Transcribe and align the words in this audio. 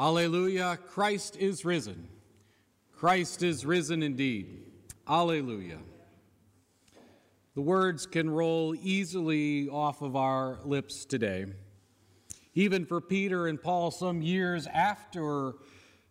Alleluia, 0.00 0.76
Christ 0.76 1.36
is 1.36 1.64
risen. 1.64 2.06
Christ 2.96 3.42
is 3.42 3.66
risen 3.66 4.04
indeed. 4.04 4.62
Alleluia. 5.08 5.78
The 7.56 7.62
words 7.62 8.06
can 8.06 8.30
roll 8.30 8.76
easily 8.76 9.68
off 9.68 10.00
of 10.00 10.14
our 10.14 10.60
lips 10.64 11.04
today. 11.04 11.46
Even 12.54 12.86
for 12.86 13.00
Peter 13.00 13.48
and 13.48 13.60
Paul, 13.60 13.90
some 13.90 14.22
years 14.22 14.68
after 14.68 15.54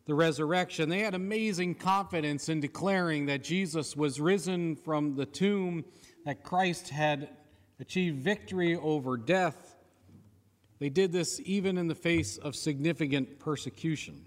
the 0.06 0.14
resurrection, 0.14 0.90
they 0.90 1.00
had 1.00 1.14
amazing 1.14 1.76
confidence 1.76 2.50
in 2.50 2.60
declaring 2.60 3.28
that 3.28 3.42
Jesus 3.42 3.96
was 3.96 4.20
risen 4.20 4.76
from 4.76 5.16
the 5.16 5.26
tomb, 5.26 5.86
that 6.26 6.44
Christ 6.44 6.90
had 6.90 7.30
achieved 7.80 8.22
victory 8.22 8.76
over 8.76 9.16
death 9.16 9.77
they 10.80 10.90
did 10.90 11.12
this 11.12 11.40
even 11.44 11.78
in 11.78 11.88
the 11.88 11.96
face 11.96 12.38
of 12.38 12.56
significant 12.56 13.40
persecution. 13.40 14.24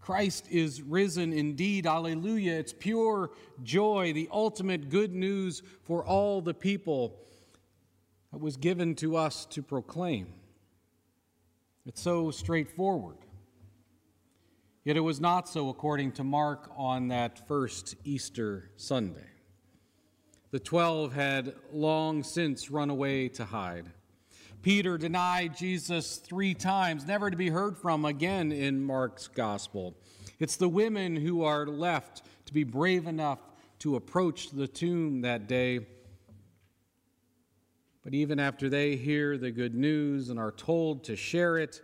Christ 0.00 0.46
is 0.50 0.82
risen 0.82 1.32
indeed. 1.32 1.86
Alleluia. 1.86 2.58
It's 2.58 2.72
pure 2.72 3.30
joy, 3.62 4.12
the 4.12 4.28
ultimate 4.32 4.90
good 4.90 5.14
news 5.14 5.62
for 5.84 6.04
all 6.04 6.42
the 6.42 6.54
people 6.54 7.20
that 8.32 8.40
was 8.40 8.56
given 8.56 8.96
to 8.96 9.16
us 9.16 9.46
to 9.46 9.62
proclaim. 9.62 10.26
It's 11.86 12.00
so 12.00 12.30
straightforward. 12.30 13.18
Yet 14.84 14.96
it 14.96 15.00
was 15.00 15.20
not 15.20 15.48
so 15.48 15.68
according 15.68 16.12
to 16.12 16.24
Mark 16.24 16.70
on 16.76 17.08
that 17.08 17.46
first 17.46 17.94
Easter 18.04 18.70
Sunday. 18.76 19.28
The 20.50 20.58
twelve 20.58 21.12
had 21.12 21.54
long 21.72 22.24
since 22.24 22.70
run 22.70 22.90
away 22.90 23.28
to 23.28 23.44
hide. 23.44 23.92
Peter 24.62 24.96
denied 24.96 25.56
Jesus 25.56 26.18
three 26.18 26.54
times, 26.54 27.04
never 27.04 27.30
to 27.30 27.36
be 27.36 27.48
heard 27.48 27.76
from 27.76 28.04
again 28.04 28.52
in 28.52 28.80
Mark's 28.80 29.26
gospel. 29.26 29.96
It's 30.38 30.54
the 30.54 30.68
women 30.68 31.16
who 31.16 31.42
are 31.42 31.66
left 31.66 32.22
to 32.46 32.52
be 32.52 32.62
brave 32.62 33.08
enough 33.08 33.40
to 33.80 33.96
approach 33.96 34.50
the 34.50 34.68
tomb 34.68 35.22
that 35.22 35.48
day. 35.48 35.80
But 38.04 38.14
even 38.14 38.38
after 38.38 38.68
they 38.68 38.94
hear 38.94 39.36
the 39.36 39.50
good 39.50 39.74
news 39.74 40.28
and 40.28 40.38
are 40.38 40.52
told 40.52 41.02
to 41.04 41.16
share 41.16 41.58
it, 41.58 41.82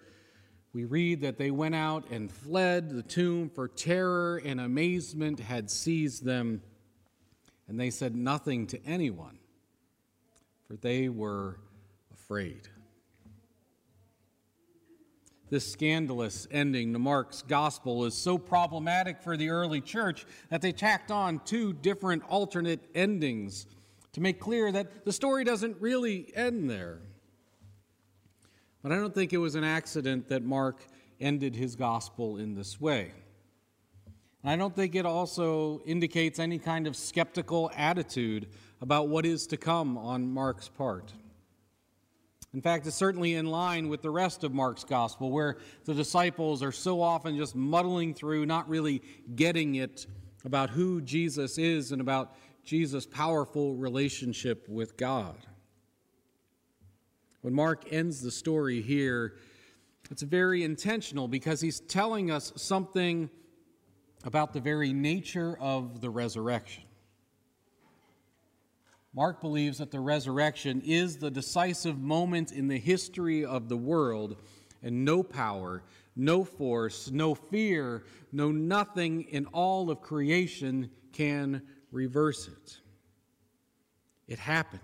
we 0.73 0.85
read 0.85 1.23
that 1.23 1.37
they 1.37 1.51
went 1.51 1.75
out 1.75 2.09
and 2.13 2.31
fled 2.31 2.91
the 2.91 3.03
tomb, 3.03 3.51
for 3.51 3.67
terror 3.67 4.41
and 4.45 4.61
amazement 4.61 5.41
had 5.41 5.69
seized 5.69 6.25
them, 6.25 6.63
and 7.67 7.81
they 7.81 7.91
said 7.91 8.15
nothing 8.15 8.69
to 8.69 8.87
anyone, 8.87 9.39
for 10.69 10.77
they 10.77 11.09
were 11.09 11.59
afraid. 12.29 12.69
This 15.49 15.67
scandalous 15.67 16.47
ending 16.51 16.93
to 16.93 16.99
Mark's 16.99 17.41
gospel 17.41 18.05
is 18.05 18.13
so 18.13 18.37
problematic 18.37 19.23
for 19.23 19.39
the 19.39 19.49
early 19.49 19.81
church 19.81 20.27
that 20.51 20.61
they 20.61 20.73
tacked 20.73 21.11
on 21.11 21.41
two 21.47 21.73
different 21.73 22.23
alternate 22.29 22.81
endings 22.95 23.65
to 24.13 24.21
make 24.21 24.39
clear 24.39 24.71
that 24.71 25.07
the 25.07 25.13
story 25.13 25.43
doesn't 25.43 25.81
really 25.81 26.31
end 26.37 26.69
there. 26.69 26.99
But 28.83 28.93
I 28.93 28.97
don't 28.97 29.15
think 29.15 29.33
it 29.33 29.39
was 29.39 29.55
an 29.55 29.65
accident 29.65 30.29
that 30.29 30.43
Mark 30.43 30.85
ended 31.19 31.57
his 31.57 31.77
gospel 31.77 32.37
in 32.37 32.55
this 32.55 32.79
way. 32.79 33.13
And 34.43 34.53
I 34.53 34.57
don't 34.57 34.77
think 34.77 34.95
it 34.95 35.07
also 35.07 35.81
indicates 35.87 36.39
any 36.39 36.59
kind 36.59 36.87
of 36.87 36.95
skeptical 36.95 37.71
attitude 37.75 38.49
about 38.83 39.09
what 39.09 39.25
is 39.25 39.47
to 39.47 39.57
come 39.57 39.97
on 39.97 40.31
Mark's 40.31 40.69
part. 40.69 41.15
In 42.55 42.63
fact, 42.63 42.87
it's 42.87 42.97
certainly 42.97 43.35
in 43.35 43.47
line 43.47 43.89
with 43.89 44.01
the 44.01 44.11
rest 44.11 44.43
of 44.43 44.55
Mark's 44.55 44.85
gospel, 44.85 45.31
where 45.31 45.59
the 45.85 45.93
disciples 45.93 46.63
are 46.63 46.73
so 46.73 47.03
often 47.03 47.37
just 47.37 47.55
muddling 47.55 48.15
through, 48.15 48.47
not 48.47 48.69
really 48.69 49.03
getting 49.35 49.75
it 49.75 50.07
about 50.45 50.71
who 50.71 51.03
Jesus 51.03 51.59
is 51.59 51.93
and 51.93 52.01
about 52.01 52.35
Jesus' 52.65 53.07
powerful 53.07 53.75
relationship 53.75 54.67
with 54.69 54.97
God. 54.97 55.37
When 57.43 57.55
Mark 57.55 57.93
ends 57.93 58.23
the 58.23 58.31
story 58.31 58.81
here, 58.81 59.37
it's 60.11 60.23
very 60.23 60.65
intentional 60.65 61.29
because 61.29 61.61
he's 61.61 61.81
telling 61.81 62.31
us 62.31 62.53
something 62.57 63.29
about 64.25 64.53
the 64.53 64.61
very 64.61 64.93
nature 64.93 65.57
of 65.61 66.01
the 66.01 66.11
resurrection. 66.11 66.85
Mark 69.15 69.41
believes 69.41 69.79
that 69.79 69.91
the 69.91 70.01
resurrection 70.01 70.83
is 70.85 71.17
the 71.17 71.31
decisive 71.31 71.99
moment 71.99 72.53
in 72.53 72.69
the 72.69 72.79
history 72.79 73.45
of 73.45 73.69
the 73.69 73.77
world, 73.77 74.37
and 74.83 75.05
no 75.05 75.23
power, 75.23 75.83
no 76.15 76.45
force, 76.45 77.11
no 77.11 77.35
fear, 77.35 78.05
no 78.33 78.53
nothing 78.53 79.23
in 79.23 79.47
all 79.47 79.91
of 79.91 80.01
creation 80.01 80.91
can 81.13 81.63
reverse 81.91 82.49
it. 82.49 82.79
It 84.27 84.39
happened. 84.39 84.83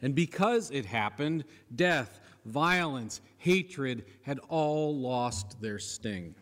And 0.00 0.14
because 0.14 0.70
it 0.70 0.86
happened, 0.86 1.44
death, 1.74 2.20
violence, 2.44 3.20
hatred 3.38 4.04
had 4.22 4.38
all 4.48 4.96
lost 4.96 5.60
their 5.60 5.78
sting. 5.78 6.34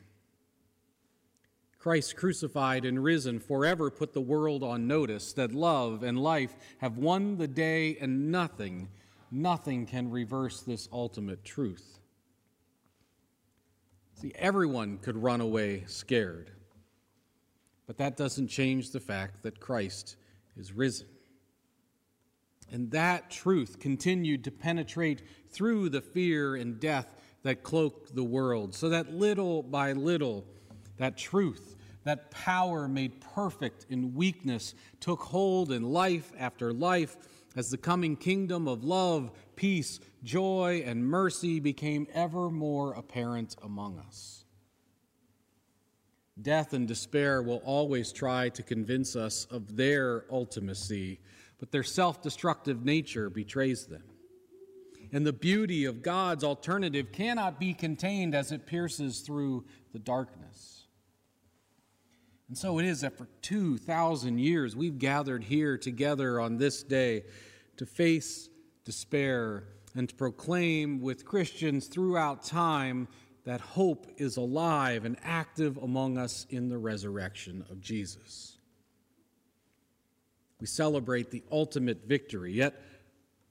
Christ 1.87 2.17
crucified 2.17 2.85
and 2.85 3.01
risen 3.01 3.39
forever 3.39 3.93
put 3.93 4.13
the 4.13 4.21
world 4.21 4.65
on 4.65 4.89
notice 4.89 5.33
that 5.35 5.55
love 5.55 6.03
and 6.03 6.21
life 6.21 6.57
have 6.79 6.99
won 6.99 7.37
the 7.37 7.47
day, 7.47 7.97
and 8.01 8.33
nothing, 8.33 8.89
nothing 9.31 9.87
can 9.87 10.11
reverse 10.11 10.63
this 10.63 10.89
ultimate 10.93 11.45
truth. 11.45 12.01
See, 14.15 14.33
everyone 14.35 14.99
could 14.99 15.17
run 15.17 15.41
away 15.41 15.85
scared, 15.87 16.51
but 17.87 17.99
that 17.99 18.17
doesn't 18.17 18.49
change 18.49 18.91
the 18.91 18.99
fact 18.99 19.45
that 19.45 19.61
Christ 19.61 20.17
is 20.57 20.73
risen. 20.73 21.07
And 22.69 22.91
that 22.91 23.31
truth 23.31 23.79
continued 23.79 24.43
to 24.43 24.51
penetrate 24.51 25.23
through 25.51 25.91
the 25.91 26.01
fear 26.01 26.57
and 26.57 26.81
death 26.81 27.07
that 27.45 27.63
cloaked 27.63 28.17
the 28.17 28.25
world, 28.25 28.75
so 28.75 28.89
that 28.89 29.13
little 29.13 29.63
by 29.63 29.93
little, 29.93 30.45
that 30.99 31.17
truth 31.17 31.75
that 32.07 32.31
power 32.31 32.87
made 32.87 33.21
perfect 33.21 33.85
in 33.91 34.15
weakness 34.15 34.75
took 35.01 35.21
hold 35.21 35.73
in 35.73 35.83
life 35.83 36.33
after 36.39 36.73
life 36.73 37.17
as 37.57 37.69
the 37.69 37.77
coming 37.77 38.15
kingdom 38.15 38.69
of 38.69 38.85
love, 38.85 39.33
peace, 39.57 39.99
joy, 40.23 40.85
and 40.87 41.05
mercy 41.05 41.59
became 41.59 42.07
ever 42.15 42.49
more 42.49 42.93
apparent 42.93 43.57
among 43.61 43.99
us. 43.99 44.45
Death 46.41 46.75
and 46.75 46.87
despair 46.87 47.43
will 47.43 47.63
always 47.65 48.13
try 48.13 48.51
to 48.51 48.63
convince 48.63 49.17
us 49.17 49.49
of 49.51 49.75
their 49.75 50.21
ultimacy, 50.31 51.19
but 51.59 51.73
their 51.73 51.83
self 51.83 52.23
destructive 52.23 52.85
nature 52.85 53.29
betrays 53.29 53.87
them. 53.87 54.05
And 55.13 55.27
the 55.27 55.33
beauty 55.33 55.87
of 55.87 56.03
God's 56.03 56.45
alternative 56.45 57.11
cannot 57.11 57.59
be 57.59 57.75
contained 57.75 58.33
as 58.35 58.53
it 58.53 58.65
pierces 58.65 59.23
through 59.23 59.65
the 59.93 59.99
darkness. 59.99 60.76
And 62.49 62.57
so 62.57 62.79
it 62.79 62.85
is 62.85 63.01
that 63.01 63.17
for 63.17 63.29
2,000 63.43 64.39
years 64.39 64.77
we've 64.77 64.99
gathered 64.99 65.45
here 65.45 65.77
together 65.77 66.41
on 66.41 66.59
this 66.59 66.83
day 66.83 67.25
to 67.77 67.87
face 67.87 68.49
despair 68.85 69.65
and 69.95 70.09
to 70.09 70.15
proclaim 70.15 71.01
with 71.01 71.25
Christians 71.25 71.89
throughout 71.89 72.45
time 72.45 73.09
that 73.45 73.61
hope 73.61 74.07
is 74.17 74.37
alive 74.37 75.05
and 75.05 75.17
active 75.23 75.77
among 75.79 76.19
us 76.19 76.47
in 76.51 76.69
the 76.69 76.79
resurrection 76.79 77.65
of 77.71 77.81
Jesus. 77.81 78.59
We 80.61 80.67
celebrate 80.67 81.31
the 81.31 81.43
ultimate 81.51 82.07
victory, 82.07 82.53
yet 82.53 82.81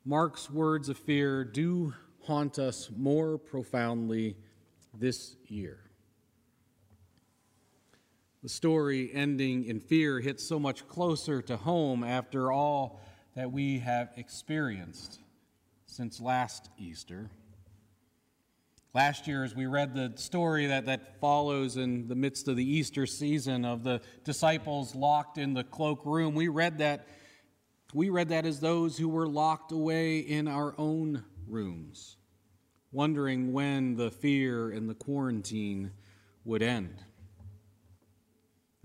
Mark's 0.04 0.50
words 0.50 0.90
of 0.90 0.98
fear 0.98 1.44
do 1.44 1.94
haunt 2.24 2.60
us 2.60 2.90
more 2.96 3.38
profoundly 3.38 4.36
this 4.94 5.36
year. 5.48 5.85
The 8.46 8.50
story 8.50 9.10
ending 9.12 9.66
in 9.66 9.80
fear 9.80 10.20
hits 10.20 10.48
so 10.48 10.60
much 10.60 10.88
closer 10.88 11.42
to 11.42 11.58
home 11.58 12.04
after 12.04 12.52
all 12.52 13.02
that 13.36 13.52
we 13.52 13.80
have 13.80 14.12
experienced 14.18 15.20
since 15.88 16.22
last 16.22 16.70
Easter. 16.78 17.32
Last 18.94 19.28
year, 19.28 19.44
as 19.44 19.56
we 19.56 19.66
read 19.66 19.96
the 19.96 20.14
story 20.18 20.68
that, 20.68 20.86
that 20.86 21.20
follows 21.20 21.76
in 21.76 22.08
the 22.08 22.14
midst 22.14 22.48
of 22.48 22.56
the 22.56 22.64
Easter 22.64 23.08
season 23.08 23.66
of 23.66 23.84
the 23.84 24.00
disciples 24.24 24.94
locked 24.94 25.40
in 25.40 25.56
the 25.56 25.64
cloakroom, 25.64 26.36
we 26.36 26.48
read 26.48 26.78
that 26.78 27.08
we 27.96 28.12
read 28.12 28.30
that 28.30 28.46
as 28.46 28.60
those 28.60 28.96
who 28.96 29.10
were 29.10 29.28
locked 29.28 29.72
away 29.72 30.20
in 30.20 30.48
our 30.48 30.76
own 30.78 31.26
rooms, 31.48 32.18
wondering 32.92 33.54
when 33.54 33.96
the 33.96 34.12
fear 34.12 34.70
and 34.70 34.88
the 34.88 34.94
quarantine 34.94 35.90
would 36.44 36.62
end. 36.62 37.02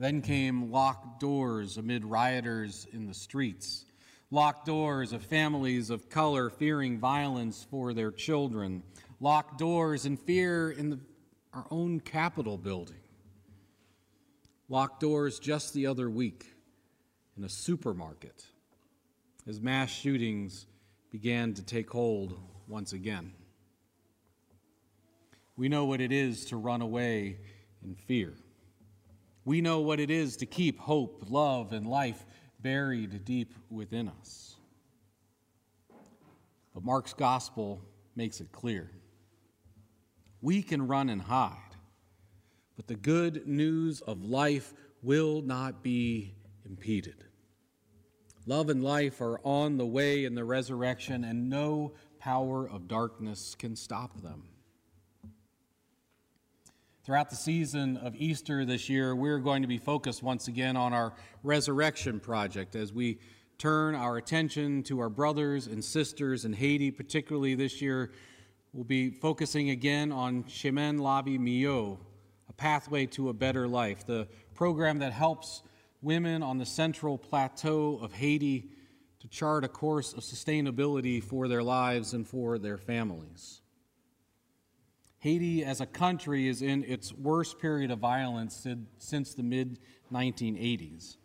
Then 0.00 0.23
came 0.23 0.73
locked 0.73 1.20
doors 1.20 1.76
amid 1.76 2.06
rioters 2.06 2.87
in 2.91 3.06
the 3.06 3.12
streets, 3.12 3.85
locked 4.31 4.64
doors 4.64 5.12
of 5.12 5.23
families 5.23 5.91
of 5.91 6.08
color 6.08 6.49
fearing 6.49 6.99
violence 6.99 7.67
for 7.70 7.93
their 7.93 8.11
children, 8.11 8.82
locked 9.20 9.58
doors 9.58 10.06
and 10.06 10.19
fear 10.19 10.70
in 10.70 10.88
the 10.88 11.00
our 11.52 11.67
own 11.70 12.00
Capitol 12.00 12.56
building. 12.56 12.97
Locked 14.70 15.00
doors 15.00 15.38
just 15.38 15.75
the 15.75 15.87
other 15.87 16.08
week 16.08 16.47
in 17.37 17.44
a 17.44 17.49
supermarket 17.50 18.47
as 19.47 19.61
mass 19.61 19.91
shootings 19.91 20.64
began 21.11 21.52
to 21.52 21.62
take 21.62 21.91
hold 21.91 22.41
once 22.69 22.94
again. 22.94 23.35
We 25.56 25.69
know 25.69 25.85
what 25.85 26.00
it 26.00 26.11
is 26.11 26.47
to 26.47 26.56
run 26.56 26.81
away 26.81 27.37
in 27.85 27.97
fear. 27.97 28.32
We 29.45 29.61
know 29.61 29.81
what 29.81 30.01
it 30.01 30.11
is 30.11 30.37
to 30.39 30.47
keep 30.47 30.79
hope, 30.79 31.25
love, 31.29 31.73
and 31.73 31.87
life 31.87 32.25
buried 32.61 33.25
deep 33.25 33.55
within 33.71 34.09
us. 34.09 34.57
But 36.75 36.85
Mark's 36.85 37.15
gospel 37.15 37.83
makes 38.15 38.41
it 38.41 38.53
clear. 38.53 38.91
We 40.43 40.63
can 40.63 40.87
run 40.87 41.09
and 41.09 41.23
hide, 41.23 41.77
but 42.77 42.87
the 42.87 42.97
good 42.97 43.47
news 43.47 44.01
of 44.03 44.25
life 44.25 44.73
will 45.03 45.43
not 45.43 45.83
be 45.83 46.35
impeded. 46.65 47.25
Love 48.47 48.71
and 48.71 48.83
life 48.83 49.21
are 49.21 49.41
on 49.45 49.77
the 49.77 49.87
way 49.87 50.25
in 50.25 50.35
the 50.35 50.45
resurrection, 50.45 51.25
and 51.25 51.51
no 51.51 51.93
power 52.19 52.69
of 52.69 52.89
darkness 52.89 53.55
can 53.55 53.77
stop 53.77 54.23
them. 54.23 54.50
Throughout 57.02 57.31
the 57.31 57.37
season 57.37 57.97
of 57.97 58.14
Easter 58.14 58.67
this 58.67 58.91
year, 58.91 59.17
we're 59.17 59.38
going 59.38 59.62
to 59.62 59.69
be 59.69 59.79
focused 59.79 60.23
once 60.23 60.49
again 60.49 60.76
on 60.76 60.93
our 60.93 61.14
resurrection 61.43 62.20
project 62.20 62.76
as 62.76 62.93
we 62.93 63.19
turn 63.56 63.94
our 63.94 64.19
attention 64.19 64.82
to 64.82 65.00
our 65.00 65.08
brothers 65.08 65.67
and 65.67 65.82
sisters 65.82 66.44
in 66.44 66.52
Haiti, 66.52 66.91
particularly 66.91 67.55
this 67.55 67.81
year. 67.81 68.12
We'll 68.75 68.85
be 68.85 69.08
focusing 69.08 69.70
again 69.70 70.12
on 70.12 70.44
Chemin 70.44 70.99
la 70.99 71.23
Mio, 71.23 71.99
a 72.50 72.52
pathway 72.52 73.06
to 73.06 73.31
a 73.31 73.32
better 73.32 73.67
life, 73.67 74.05
the 74.05 74.29
program 74.52 74.99
that 74.99 75.14
helps 75.14 75.62
women 76.02 76.43
on 76.43 76.58
the 76.58 76.67
central 76.67 77.17
plateau 77.17 77.99
of 78.02 78.12
Haiti 78.12 78.69
to 79.20 79.29
chart 79.29 79.64
a 79.64 79.69
course 79.69 80.12
of 80.12 80.20
sustainability 80.20 81.25
for 81.25 81.49
their 81.49 81.62
lives 81.62 82.12
and 82.12 82.29
for 82.29 82.58
their 82.58 82.76
families. 82.76 83.62
Haiti 85.21 85.65
as 85.65 85.81
a 85.81 85.87
country 85.87 86.49
is 86.49 86.63
in 86.63 86.83
its 86.85 87.13
worst 87.13 87.59
period 87.59 87.91
of 87.91 87.99
violence 87.99 88.67
since 88.99 89.35
the 89.35 89.43
mid 89.43 89.79
1980s. 90.13 91.17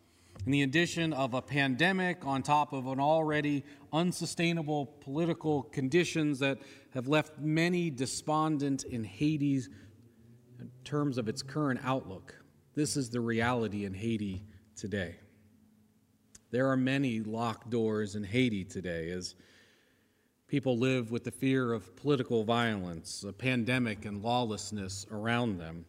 And 0.44 0.52
the 0.52 0.62
addition 0.62 1.12
of 1.12 1.32
a 1.34 1.40
pandemic 1.42 2.24
on 2.24 2.42
top 2.42 2.72
of 2.72 2.86
an 2.86 3.00
already 3.00 3.64
unsustainable 3.92 4.86
political 5.00 5.62
conditions 5.62 6.38
that 6.40 6.58
have 6.90 7.08
left 7.08 7.38
many 7.38 7.90
despondent 7.90 8.84
in 8.84 9.02
Haiti's 9.02 9.70
in 10.60 10.70
terms 10.84 11.18
of 11.18 11.28
its 11.28 11.42
current 11.42 11.80
outlook. 11.82 12.34
This 12.74 12.96
is 12.96 13.08
the 13.10 13.20
reality 13.20 13.86
in 13.86 13.94
Haiti 13.94 14.44
today. 14.76 15.16
There 16.50 16.70
are 16.70 16.76
many 16.76 17.20
locked 17.20 17.70
doors 17.70 18.14
in 18.14 18.24
Haiti 18.24 18.64
today 18.64 19.10
as 19.10 19.34
people 20.48 20.78
live 20.78 21.10
with 21.10 21.24
the 21.24 21.30
fear 21.30 21.72
of 21.72 21.96
political 21.96 22.44
violence, 22.44 23.24
a 23.28 23.32
pandemic, 23.32 24.04
and 24.04 24.22
lawlessness 24.22 25.06
around 25.10 25.58
them. 25.58 25.84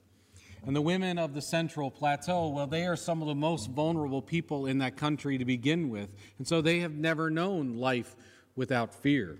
And 0.65 0.75
the 0.75 0.81
women 0.81 1.19
of 1.19 1.33
the 1.33 1.42
Central 1.42 1.92
Plateau, 1.92 2.50
well, 2.50 2.65
they 2.65 2.86
are 2.88 2.95
some 2.95 3.21
of 3.21 3.27
the 3.27 3.36
most 3.36 3.69
vulnerable 3.69 4.21
people 4.21 4.65
in 4.65 4.80
that 4.80 4.98
country 4.98 5.38
to 5.38 5.45
begin 5.45 5.89
with. 5.89 6.09
And 6.39 6.48
so 6.48 6.62
they 6.62 6.80
have 6.80 6.94
never 6.94 7.30
known 7.30 7.75
life 7.75 8.15
without 8.56 8.94
fear. 8.94 9.38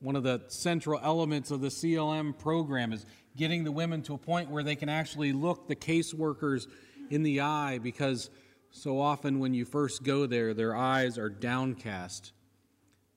One 0.00 0.16
of 0.16 0.22
the 0.22 0.42
central 0.48 1.00
elements 1.02 1.50
of 1.50 1.62
the 1.62 1.68
CLM 1.68 2.38
program 2.38 2.92
is 2.92 3.06
getting 3.36 3.64
the 3.64 3.72
women 3.72 4.02
to 4.02 4.14
a 4.14 4.18
point 4.18 4.50
where 4.50 4.62
they 4.62 4.76
can 4.76 4.90
actually 4.90 5.32
look 5.32 5.66
the 5.66 5.74
caseworkers 5.74 6.66
in 7.08 7.22
the 7.22 7.40
eye 7.40 7.78
because 7.82 8.28
so 8.70 9.00
often 9.00 9.38
when 9.38 9.54
you 9.54 9.64
first 9.64 10.02
go 10.02 10.26
there, 10.26 10.52
their 10.52 10.76
eyes 10.76 11.16
are 11.16 11.30
downcast 11.30 12.32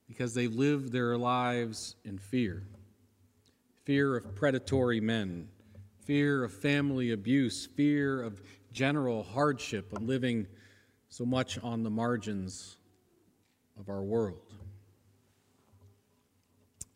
because 0.08 0.34
they 0.34 0.48
live 0.48 0.90
their 0.90 1.16
lives 1.16 1.94
in 2.04 2.18
fear 2.18 2.64
fear 3.84 4.16
of 4.16 4.34
predatory 4.34 5.00
men, 5.00 5.48
fear 6.04 6.44
of 6.44 6.52
family 6.52 7.12
abuse, 7.12 7.64
fear 7.74 8.20
of 8.20 8.42
general 8.70 9.22
hardship 9.22 9.90
of 9.94 10.02
living 10.02 10.46
so 11.08 11.24
much 11.24 11.58
on 11.60 11.82
the 11.82 11.88
margins 11.88 12.76
of 13.80 13.88
our 13.88 14.02
world. 14.02 14.52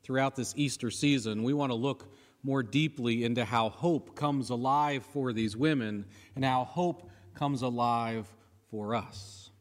Throughout 0.02 0.36
this 0.36 0.52
Easter 0.54 0.90
season, 0.90 1.42
we 1.42 1.54
want 1.54 1.70
to 1.70 1.76
look 1.76 2.14
more 2.42 2.62
deeply 2.62 3.24
into 3.24 3.42
how 3.42 3.70
hope 3.70 4.14
comes 4.14 4.50
alive 4.50 5.02
for 5.14 5.32
these 5.32 5.56
women 5.56 6.04
and 6.36 6.44
how 6.44 6.64
hope 6.64 7.08
comes 7.34 7.62
alive 7.62 8.26
for 8.70 8.94
us. 8.94 9.51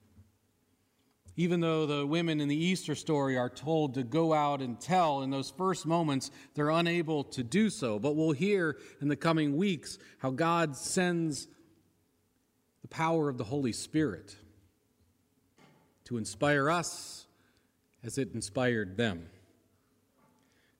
Even 1.42 1.60
though 1.60 1.88
the 1.88 2.06
women 2.06 2.40
in 2.40 2.48
the 2.48 2.56
Easter 2.56 2.94
story 2.94 3.36
are 3.36 3.50
told 3.50 3.96
to 3.96 4.04
go 4.04 4.32
out 4.32 4.62
and 4.62 4.80
tell, 4.80 5.24
in 5.24 5.32
those 5.32 5.50
first 5.50 5.88
moments, 5.88 6.30
they're 6.54 6.70
unable 6.70 7.24
to 7.24 7.42
do 7.42 7.72
so. 7.72 7.98
But 7.98 8.16
we'll 8.16 8.32
hear 8.32 8.78
in 9.02 9.08
the 9.08 9.16
coming 9.16 9.58
weeks 9.58 9.98
how 10.20 10.30
God 10.30 10.78
sends 10.78 11.48
the 12.84 12.88
power 12.90 13.28
of 13.28 13.40
the 13.40 13.44
Holy 13.44 13.72
Spirit 13.72 14.36
to 16.04 16.18
inspire 16.18 16.70
us 16.70 17.26
as 18.04 18.20
it 18.20 18.36
inspired 18.36 18.96
them 18.96 19.26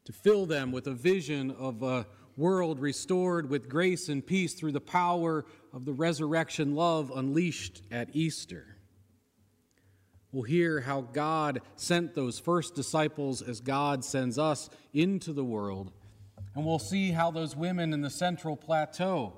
to 0.06 0.14
fill 0.14 0.46
them 0.46 0.72
with 0.72 0.86
a 0.86 0.94
vision 0.94 1.50
of 1.50 1.82
a 1.82 2.06
world 2.38 2.80
restored 2.80 3.50
with 3.50 3.68
grace 3.68 4.10
and 4.10 4.24
peace 4.24 4.54
through 4.54 4.74
the 4.74 4.80
power 4.80 5.44
of 5.74 5.86
the 5.86 5.94
resurrection 5.94 6.76
love 6.76 7.12
unleashed 7.16 7.82
at 7.90 8.10
Easter. 8.14 8.71
We'll 10.32 10.44
hear 10.44 10.82
how 10.82 11.02
God 11.02 11.62
sent 11.76 12.16
those 12.16 12.40
first 12.40 12.74
disciples 12.74 13.42
as 13.42 13.60
God 13.60 14.06
sends 14.06 14.40
us 14.40 14.70
into 14.94 15.34
the 15.34 15.44
world. 15.44 15.92
And 16.56 16.66
we'll 16.66 16.80
see 16.80 17.12
how 17.12 17.32
those 17.32 17.56
women 17.56 17.94
in 17.94 18.02
the 18.02 18.10
Central 18.10 18.56
Plateau 18.56 19.34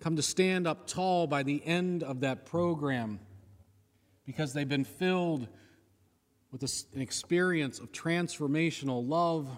come 0.00 0.16
to 0.16 0.22
stand 0.22 0.66
up 0.66 0.86
tall 0.86 1.26
by 1.26 1.42
the 1.42 1.62
end 1.64 2.02
of 2.02 2.20
that 2.20 2.44
program 2.44 3.20
because 4.26 4.52
they've 4.52 4.68
been 4.68 4.84
filled 4.84 5.48
with 6.50 6.62
an 6.94 7.00
experience 7.00 7.78
of 7.78 7.92
transformational 7.92 9.06
love 9.08 9.48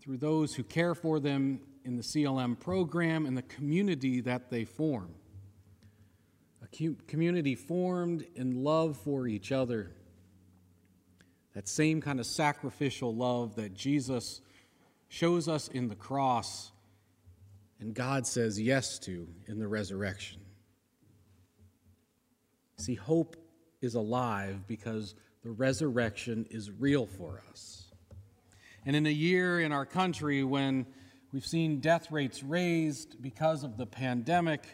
through 0.00 0.16
those 0.16 0.54
who 0.54 0.62
care 0.64 0.94
for 0.94 1.20
them 1.20 1.60
in 1.84 1.96
the 1.96 2.02
CLM 2.02 2.58
program 2.58 3.26
and 3.26 3.36
the 3.36 3.42
community 3.42 4.20
that 4.20 4.50
they 4.50 4.64
form. 4.64 5.14
Community 7.06 7.54
formed 7.54 8.26
in 8.34 8.62
love 8.62 8.96
for 8.98 9.26
each 9.26 9.52
other. 9.52 9.92
That 11.54 11.68
same 11.68 12.00
kind 12.00 12.20
of 12.20 12.26
sacrificial 12.26 13.14
love 13.14 13.56
that 13.56 13.74
Jesus 13.74 14.40
shows 15.08 15.48
us 15.48 15.68
in 15.68 15.88
the 15.88 15.94
cross 15.94 16.70
and 17.80 17.94
God 17.94 18.26
says 18.26 18.60
yes 18.60 18.98
to 19.00 19.28
in 19.46 19.58
the 19.58 19.68
resurrection. 19.68 20.40
See, 22.78 22.94
hope 22.94 23.36
is 23.80 23.94
alive 23.94 24.66
because 24.66 25.14
the 25.42 25.50
resurrection 25.50 26.46
is 26.50 26.70
real 26.70 27.06
for 27.06 27.42
us. 27.50 27.90
And 28.84 28.96
in 28.96 29.06
a 29.06 29.10
year 29.10 29.60
in 29.60 29.72
our 29.72 29.86
country 29.86 30.44
when 30.44 30.86
we've 31.32 31.46
seen 31.46 31.80
death 31.80 32.10
rates 32.10 32.42
raised 32.42 33.20
because 33.20 33.62
of 33.64 33.76
the 33.76 33.86
pandemic, 33.86 34.66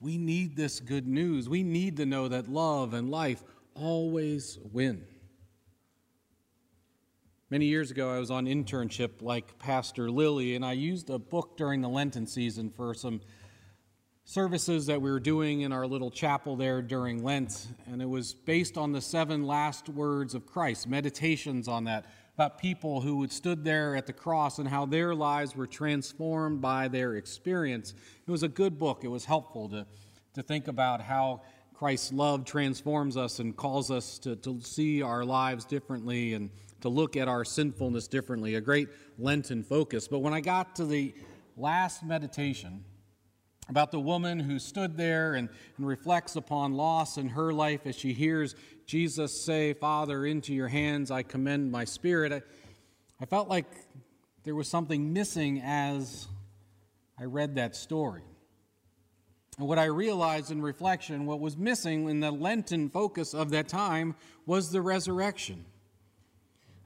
we 0.00 0.16
need 0.16 0.56
this 0.56 0.80
good 0.80 1.06
news. 1.06 1.48
We 1.48 1.62
need 1.62 1.98
to 1.98 2.06
know 2.06 2.28
that 2.28 2.48
love 2.48 2.94
and 2.94 3.10
life 3.10 3.42
always 3.74 4.58
win. 4.72 5.04
Many 7.50 7.66
years 7.66 7.90
ago, 7.90 8.14
I 8.14 8.18
was 8.18 8.30
on 8.30 8.46
internship 8.46 9.22
like 9.22 9.58
Pastor 9.58 10.10
Lily, 10.10 10.54
and 10.54 10.64
I 10.64 10.72
used 10.72 11.10
a 11.10 11.18
book 11.18 11.56
during 11.56 11.80
the 11.80 11.88
Lenten 11.88 12.26
season 12.26 12.70
for 12.70 12.94
some 12.94 13.20
services 14.24 14.86
that 14.86 15.02
we 15.02 15.10
were 15.10 15.18
doing 15.18 15.62
in 15.62 15.72
our 15.72 15.84
little 15.86 16.12
chapel 16.12 16.54
there 16.54 16.80
during 16.80 17.24
Lent, 17.24 17.66
and 17.90 18.00
it 18.00 18.08
was 18.08 18.32
based 18.32 18.78
on 18.78 18.92
the 18.92 19.00
seven 19.00 19.46
last 19.46 19.88
words 19.88 20.34
of 20.36 20.46
Christ, 20.46 20.88
meditations 20.88 21.66
on 21.66 21.84
that, 21.84 22.06
about 22.40 22.56
people 22.56 23.02
who 23.02 23.20
had 23.20 23.30
stood 23.30 23.64
there 23.64 23.94
at 23.94 24.06
the 24.06 24.14
cross 24.14 24.58
and 24.58 24.66
how 24.66 24.86
their 24.86 25.14
lives 25.14 25.54
were 25.54 25.66
transformed 25.66 26.58
by 26.58 26.88
their 26.88 27.16
experience. 27.16 27.92
It 28.26 28.30
was 28.30 28.42
a 28.42 28.48
good 28.48 28.78
book. 28.78 29.04
It 29.04 29.08
was 29.08 29.26
helpful 29.26 29.68
to, 29.68 29.84
to 30.32 30.42
think 30.42 30.66
about 30.66 31.02
how 31.02 31.42
Christ's 31.74 32.14
love 32.14 32.46
transforms 32.46 33.18
us 33.18 33.40
and 33.40 33.54
calls 33.54 33.90
us 33.90 34.18
to, 34.20 34.36
to 34.36 34.58
see 34.62 35.02
our 35.02 35.22
lives 35.22 35.66
differently 35.66 36.32
and 36.32 36.48
to 36.80 36.88
look 36.88 37.14
at 37.14 37.28
our 37.28 37.44
sinfulness 37.44 38.08
differently. 38.08 38.54
A 38.54 38.60
great 38.62 38.88
Lenten 39.18 39.62
focus. 39.62 40.08
But 40.08 40.20
when 40.20 40.32
I 40.32 40.40
got 40.40 40.76
to 40.76 40.86
the 40.86 41.12
last 41.58 42.02
meditation, 42.02 42.82
about 43.70 43.92
the 43.92 44.00
woman 44.00 44.40
who 44.40 44.58
stood 44.58 44.96
there 44.96 45.34
and, 45.34 45.48
and 45.78 45.86
reflects 45.86 46.34
upon 46.34 46.74
loss 46.74 47.16
in 47.16 47.28
her 47.28 47.52
life 47.52 47.86
as 47.86 47.96
she 47.96 48.12
hears 48.12 48.54
Jesus 48.84 49.44
say, 49.44 49.72
Father, 49.72 50.26
into 50.26 50.52
your 50.52 50.66
hands 50.66 51.12
I 51.12 51.22
commend 51.22 51.70
my 51.70 51.84
spirit. 51.84 52.32
I, 52.32 52.42
I 53.20 53.26
felt 53.26 53.48
like 53.48 53.66
there 54.42 54.56
was 54.56 54.66
something 54.66 55.12
missing 55.12 55.62
as 55.64 56.26
I 57.16 57.26
read 57.26 57.54
that 57.54 57.76
story. 57.76 58.22
And 59.58 59.68
what 59.68 59.78
I 59.78 59.84
realized 59.84 60.50
in 60.50 60.60
reflection, 60.60 61.24
what 61.24 61.38
was 61.38 61.56
missing 61.56 62.08
in 62.08 62.18
the 62.18 62.32
Lenten 62.32 62.90
focus 62.90 63.32
of 63.32 63.50
that 63.50 63.68
time 63.68 64.16
was 64.44 64.72
the 64.72 64.82
resurrection. 64.82 65.64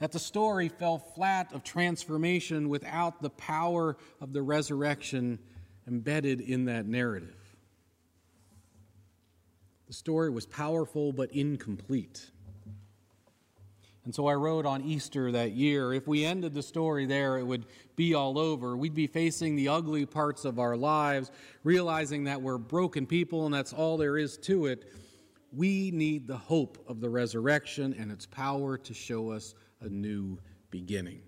That 0.00 0.12
the 0.12 0.19
story 0.19 0.69
fell 0.69 0.99
flat 0.99 1.55
of 1.55 1.64
transformation 1.64 2.69
without 2.69 3.23
the 3.23 3.31
power 3.31 3.97
of 4.21 4.35
the 4.35 4.43
resurrection 4.43 5.38
embedded 5.87 6.41
in 6.41 6.64
that 6.67 6.87
narrative. 6.87 7.37
The 9.87 9.93
story 9.93 10.31
was 10.31 10.47
powerful 10.47 11.12
but 11.12 11.31
incomplete. 11.33 12.31
And 14.05 14.14
so 14.14 14.26
I 14.26 14.35
wrote 14.35 14.67
on 14.67 14.83
Easter 14.83 15.33
that 15.33 15.53
year 15.53 15.95
if 15.95 16.07
we 16.07 16.25
ended 16.25 16.53
the 16.53 16.62
story 16.62 17.07
there, 17.07 17.38
it 17.38 17.45
would 17.45 17.67
be 17.97 18.12
all 18.14 18.38
over. 18.38 18.76
We'd 18.76 18.95
be 18.95 19.07
facing 19.07 19.57
the 19.57 19.69
ugly 19.69 20.05
parts 20.05 20.45
of 20.45 20.59
our 20.59 20.76
lives, 20.76 21.31
realizing 21.62 22.25
that 22.25 22.41
we're 22.41 22.59
broken 22.59 23.07
people 23.07 23.47
and 23.47 23.55
that's 23.55 23.73
all 23.73 23.97
there 23.97 24.19
is 24.19 24.37
to 24.38 24.67
it. 24.67 24.93
We 25.53 25.91
need 25.91 26.26
the 26.26 26.37
hope 26.37 26.85
of 26.87 27.00
the 27.00 27.09
resurrection 27.09 27.95
and 27.99 28.11
its 28.11 28.26
power 28.26 28.76
to 28.76 28.93
show 28.93 29.31
us 29.31 29.55
a 29.81 29.88
new 29.88 30.38
beginning. 30.71 31.23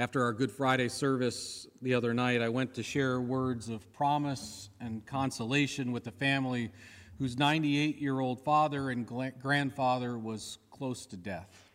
After 0.00 0.22
our 0.22 0.32
Good 0.32 0.52
Friday 0.52 0.88
service 0.88 1.66
the 1.82 1.94
other 1.94 2.14
night, 2.14 2.40
I 2.40 2.48
went 2.50 2.72
to 2.74 2.84
share 2.84 3.20
words 3.20 3.68
of 3.68 3.92
promise 3.92 4.70
and 4.80 5.04
consolation 5.04 5.90
with 5.90 6.04
the 6.04 6.12
family 6.12 6.70
whose 7.18 7.36
98 7.36 7.98
year 7.98 8.20
old 8.20 8.44
father 8.44 8.90
and 8.90 9.04
grandfather 9.42 10.16
was 10.16 10.58
close 10.70 11.04
to 11.06 11.16
death. 11.16 11.72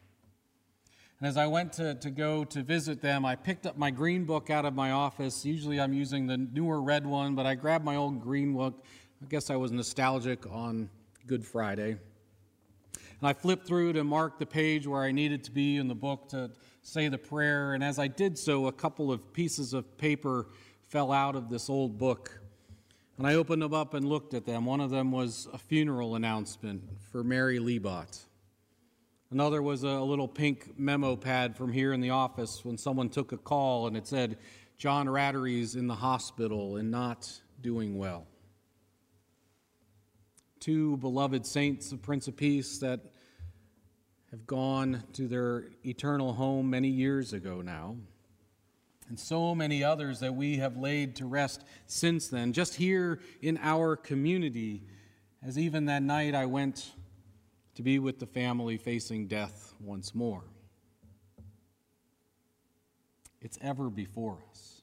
And 1.20 1.28
as 1.28 1.36
I 1.36 1.48
went 1.48 1.74
to, 1.74 1.96
to 1.96 2.10
go 2.10 2.46
to 2.46 2.64
visit 2.64 3.02
them, 3.02 3.26
I 3.26 3.36
picked 3.36 3.66
up 3.66 3.78
my 3.78 3.92
green 3.92 4.24
book 4.24 4.50
out 4.50 4.64
of 4.64 4.74
my 4.74 4.92
office. 4.92 5.44
Usually 5.46 5.82
I'm 5.82 5.94
using 5.94 6.26
the 6.26 6.38
newer 6.38 6.82
red 6.82 7.06
one, 7.06 7.36
but 7.36 7.46
I 7.46 7.56
grabbed 7.56 7.84
my 7.84 7.98
old 7.98 8.22
green 8.22 8.54
book. 8.54 8.86
I 9.22 9.26
guess 9.26 9.50
I 9.50 9.58
was 9.58 9.74
nostalgic 9.74 10.50
on 10.50 10.90
Good 11.28 11.46
Friday. 11.46 11.98
And 13.24 13.30
I 13.30 13.32
flipped 13.32 13.66
through 13.66 13.94
to 13.94 14.04
mark 14.04 14.38
the 14.38 14.46
page 14.46 14.86
where 14.86 15.02
I 15.02 15.14
needed 15.14 15.46
to 15.46 15.52
be 15.52 15.78
in 15.78 15.88
the 15.88 15.96
book 15.96 16.28
to 16.32 16.52
say 16.82 17.08
the 17.08 17.18
prayer. 17.18 17.74
And 17.74 17.82
as 17.82 17.98
I 17.98 18.08
did 18.08 18.38
so, 18.38 18.68
a 18.68 18.72
couple 18.74 19.14
of 19.14 19.32
pieces 19.32 19.74
of 19.74 19.98
paper 19.98 20.48
fell 20.90 21.10
out 21.10 21.38
of 21.38 21.50
this 21.50 21.70
old 21.70 21.98
book. 21.98 22.42
And 23.18 23.26
I 23.26 23.36
opened 23.36 23.62
them 23.62 23.74
up 23.74 23.94
and 23.94 24.04
looked 24.04 24.34
at 24.34 24.46
them. 24.46 24.66
One 24.66 24.82
of 24.82 24.90
them 24.90 25.14
was 25.14 25.48
a 25.54 25.58
funeral 25.58 26.16
announcement 26.16 26.84
for 27.14 27.24
Mary 27.24 27.60
Liebot. 27.60 28.20
Another 29.32 29.62
was 29.62 29.84
a 29.84 30.02
little 30.02 30.28
pink 30.28 30.78
memo 30.78 31.16
pad 31.16 31.56
from 31.56 31.72
here 31.72 31.94
in 31.94 32.02
the 32.02 32.10
office 32.10 32.66
when 32.66 32.78
someone 32.78 33.08
took 33.08 33.32
a 33.32 33.38
call 33.38 33.88
and 33.88 33.96
it 33.96 34.06
said, 34.06 34.38
John 34.78 35.08
Rattery's 35.08 35.78
in 35.78 35.88
the 35.88 35.96
hospital 35.96 36.76
and 36.76 36.92
not 36.92 37.32
doing 37.62 37.98
well. 37.98 38.28
Two 40.60 40.98
beloved 40.98 41.46
saints 41.46 41.94
of 41.94 42.02
Prince 42.02 42.28
of 42.28 42.36
Peace 42.36 42.80
that 42.80 43.13
have 44.34 44.48
gone 44.48 45.04
to 45.14 45.28
their 45.28 45.66
eternal 45.86 46.34
home 46.34 46.68
many 46.68 46.88
years 46.88 47.34
ago 47.34 47.62
now 47.62 47.96
and 49.08 49.20
so 49.20 49.54
many 49.54 49.84
others 49.84 50.22
that 50.22 50.34
we 50.34 50.58
have 50.58 50.76
laid 50.76 51.16
to 51.18 51.28
rest 51.28 51.64
since 51.86 52.30
then, 52.30 52.52
just 52.52 52.74
here 52.74 53.20
in 53.44 53.60
our 53.62 53.96
community, 53.96 54.82
as 55.46 55.60
even 55.60 55.86
that 55.86 56.02
night 56.02 56.34
I 56.34 56.48
went 56.48 56.94
to 57.76 57.84
be 57.84 58.00
with 58.00 58.18
the 58.18 58.26
family 58.26 58.76
facing 58.78 59.28
death 59.28 59.76
once 59.80 60.16
more. 60.16 60.42
It's 63.40 63.60
ever 63.62 63.92
before 63.92 64.40
us. 64.50 64.82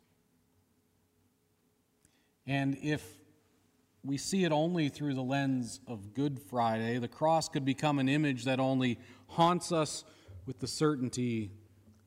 And 2.46 2.78
if 2.80 3.19
we 4.04 4.16
see 4.16 4.44
it 4.44 4.52
only 4.52 4.88
through 4.88 5.14
the 5.14 5.22
lens 5.22 5.80
of 5.86 6.14
Good 6.14 6.40
Friday, 6.40 6.98
the 6.98 7.08
cross 7.08 7.48
could 7.48 7.64
become 7.64 7.98
an 7.98 8.08
image 8.08 8.44
that 8.44 8.58
only 8.58 8.98
haunts 9.28 9.72
us 9.72 10.04
with 10.46 10.58
the 10.58 10.66
certainty 10.66 11.50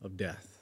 of 0.02 0.18
death. 0.18 0.60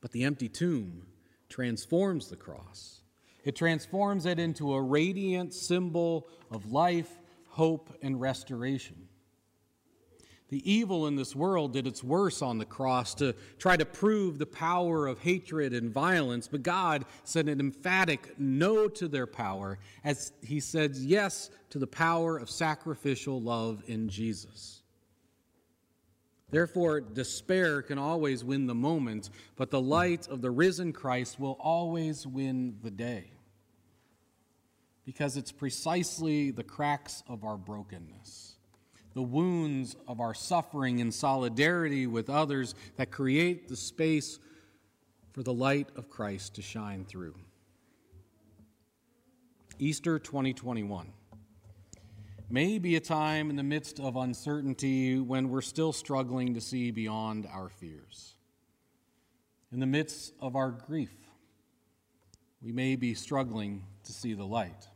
But 0.00 0.12
the 0.12 0.24
empty 0.24 0.48
tomb 0.48 1.06
transforms 1.48 2.28
the 2.28 2.36
cross. 2.36 3.02
It 3.44 3.56
transforms 3.56 4.24
it 4.26 4.38
into 4.38 4.72
a 4.72 4.80
radiant 4.80 5.52
symbol 5.52 6.28
of 6.50 6.72
life, 6.72 7.10
hope, 7.48 7.92
and 8.02 8.20
restoration. 8.20 9.08
The 10.52 10.70
evil 10.70 11.06
in 11.06 11.16
this 11.16 11.34
world 11.34 11.72
did 11.72 11.86
its 11.86 12.04
worst 12.04 12.42
on 12.42 12.58
the 12.58 12.66
cross 12.66 13.14
to 13.14 13.34
try 13.58 13.74
to 13.74 13.86
prove 13.86 14.36
the 14.36 14.44
power 14.44 15.06
of 15.06 15.18
hatred 15.18 15.72
and 15.72 15.90
violence, 15.90 16.46
but 16.46 16.62
God 16.62 17.06
said 17.24 17.48
an 17.48 17.58
emphatic 17.58 18.38
no 18.38 18.86
to 18.86 19.08
their 19.08 19.26
power 19.26 19.78
as 20.04 20.34
He 20.42 20.60
said 20.60 20.94
yes 20.96 21.48
to 21.70 21.78
the 21.78 21.86
power 21.86 22.36
of 22.36 22.50
sacrificial 22.50 23.40
love 23.40 23.82
in 23.86 24.10
Jesus. 24.10 24.82
Therefore, 26.50 27.00
despair 27.00 27.80
can 27.80 27.96
always 27.96 28.44
win 28.44 28.66
the 28.66 28.74
moment, 28.74 29.30
but 29.56 29.70
the 29.70 29.80
light 29.80 30.28
of 30.28 30.42
the 30.42 30.50
risen 30.50 30.92
Christ 30.92 31.40
will 31.40 31.56
always 31.60 32.26
win 32.26 32.76
the 32.82 32.90
day. 32.90 33.32
Because 35.06 35.38
it's 35.38 35.50
precisely 35.50 36.50
the 36.50 36.62
cracks 36.62 37.22
of 37.26 37.42
our 37.42 37.56
brokenness, 37.56 38.51
the 39.14 39.22
wounds 39.22 39.96
of 40.08 40.20
our 40.20 40.34
suffering 40.34 40.98
in 40.98 41.12
solidarity 41.12 42.06
with 42.06 42.30
others 42.30 42.74
that 42.96 43.10
create 43.10 43.68
the 43.68 43.76
space 43.76 44.38
for 45.32 45.42
the 45.42 45.52
light 45.52 45.88
of 45.96 46.10
Christ 46.10 46.54
to 46.54 46.62
shine 46.62 47.04
through. 47.04 47.34
Easter 49.78 50.18
2021 50.18 51.12
may 52.50 52.78
be 52.78 52.96
a 52.96 53.00
time 53.00 53.48
in 53.48 53.56
the 53.56 53.62
midst 53.62 53.98
of 53.98 54.16
uncertainty 54.16 55.18
when 55.18 55.48
we're 55.48 55.62
still 55.62 55.92
struggling 55.92 56.52
to 56.52 56.60
see 56.60 56.90
beyond 56.90 57.48
our 57.50 57.70
fears. 57.70 58.34
In 59.72 59.80
the 59.80 59.86
midst 59.86 60.34
of 60.38 60.54
our 60.54 60.70
grief, 60.70 61.14
we 62.60 62.70
may 62.70 62.94
be 62.94 63.14
struggling 63.14 63.84
to 64.04 64.12
see 64.12 64.34
the 64.34 64.44
light. 64.44 64.86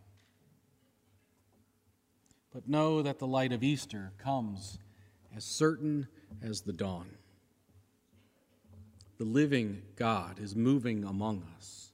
But 2.57 2.71
know 2.71 3.03
that 3.03 3.19
the 3.19 3.27
light 3.27 3.53
of 3.53 3.63
Easter 3.63 4.13
comes 4.17 4.79
as 5.37 5.45
certain 5.45 6.09
as 6.41 6.63
the 6.63 6.73
dawn. 6.73 7.11
The 9.19 9.27
living 9.27 9.83
God 9.95 10.39
is 10.41 10.57
moving 10.57 11.05
among 11.05 11.43
us. 11.59 11.93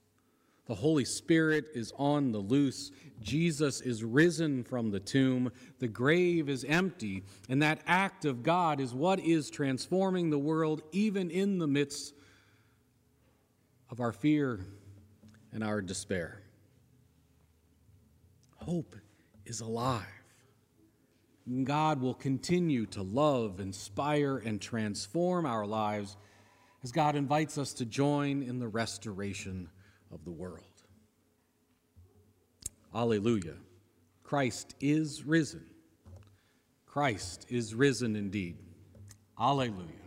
The 0.67 0.75
Holy 0.75 1.03
Spirit 1.03 1.65
is 1.75 1.91
on 1.97 2.31
the 2.31 2.39
loose. 2.39 2.91
Jesus 3.21 3.81
is 3.81 4.05
risen 4.05 4.63
from 4.63 4.89
the 4.89 5.01
tomb. 5.01 5.51
The 5.79 5.89
grave 5.89 6.47
is 6.47 6.63
empty. 6.63 7.23
And 7.49 7.61
that 7.61 7.81
act 7.85 8.23
of 8.23 8.41
God 8.41 8.79
is 8.79 8.93
what 8.93 9.19
is 9.19 9.49
transforming 9.49 10.29
the 10.29 10.39
world, 10.39 10.81
even 10.93 11.29
in 11.29 11.57
the 11.57 11.67
midst 11.67 12.13
of 13.89 13.99
our 13.99 14.13
fear 14.13 14.61
and 15.51 15.61
our 15.61 15.81
despair. 15.81 16.41
Hope 18.55 18.95
is 19.45 19.59
alive. 19.59 20.22
God 21.63 22.01
will 22.01 22.13
continue 22.13 22.85
to 22.87 23.01
love, 23.01 23.59
inspire, 23.59 24.37
and 24.37 24.61
transform 24.61 25.45
our 25.45 25.65
lives 25.65 26.15
as 26.83 26.91
God 26.91 27.15
invites 27.15 27.57
us 27.57 27.73
to 27.73 27.85
join 27.85 28.43
in 28.43 28.59
the 28.59 28.67
restoration 28.67 29.69
of 30.11 30.23
the 30.23 30.31
world. 30.31 30.63
Alleluia. 32.95 33.55
Christ 34.23 34.75
is 34.79 35.23
risen. 35.23 35.65
Christ 36.85 37.45
is 37.49 37.75
risen 37.75 38.15
indeed. 38.15 38.57
Alleluia. 39.39 40.02